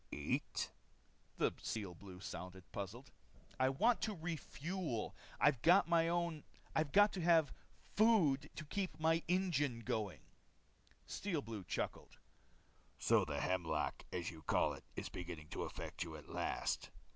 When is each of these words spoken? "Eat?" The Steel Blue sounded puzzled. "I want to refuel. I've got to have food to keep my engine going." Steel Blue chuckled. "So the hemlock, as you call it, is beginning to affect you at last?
"Eat?" 0.11 0.71
The 1.37 1.51
Steel 1.61 1.93
Blue 1.93 2.19
sounded 2.21 2.71
puzzled. 2.71 3.11
"I 3.59 3.69
want 3.69 4.01
to 4.01 4.15
refuel. 4.15 5.15
I've 5.39 5.61
got 5.61 5.85
to 5.85 7.21
have 7.21 7.53
food 7.95 8.49
to 8.55 8.65
keep 8.65 8.99
my 8.99 9.21
engine 9.27 9.81
going." 9.81 10.21
Steel 11.05 11.43
Blue 11.43 11.63
chuckled. 11.63 12.17
"So 12.97 13.23
the 13.25 13.41
hemlock, 13.41 14.01
as 14.11 14.31
you 14.31 14.41
call 14.41 14.73
it, 14.73 14.85
is 14.95 15.09
beginning 15.09 15.49
to 15.49 15.65
affect 15.65 16.01
you 16.01 16.15
at 16.15 16.27
last? 16.27 16.89